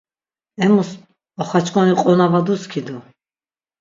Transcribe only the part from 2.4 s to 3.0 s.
duskidu.